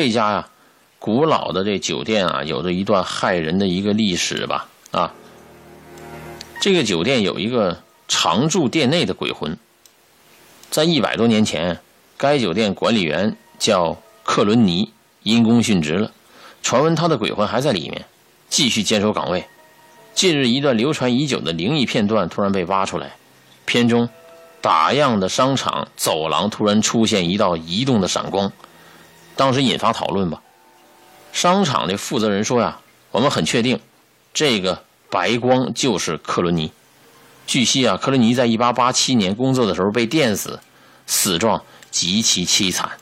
[0.00, 0.48] 这家呀，
[0.98, 5.12] 古老的这酒店啊，有着一段骇人的一个历史吧啊。
[6.58, 9.58] 这个酒店有一个常驻店内的鬼魂，
[10.70, 11.80] 在一百多年前，
[12.16, 14.90] 该酒店管理员叫克伦尼，
[15.22, 16.12] 因公殉职了。
[16.62, 18.06] 传闻他的鬼魂还在里面，
[18.48, 19.44] 继续坚守岗位。
[20.14, 23.16] 近日，一段流传已久的灵异片段突然被挖出来。
[23.66, 24.08] 片中，
[24.62, 28.50] 打烊的商场走廊突然出现一道移动的闪光，
[29.36, 30.42] 当时引发讨论吧。
[31.32, 32.80] 商场的负责人说呀
[33.12, 33.80] ：“我们很确定，
[34.34, 36.72] 这个白光就是克伦尼。”
[37.46, 40.60] 据悉啊，克伦尼在1887年工作的时候被电死，
[41.06, 42.92] 死状极其凄惨。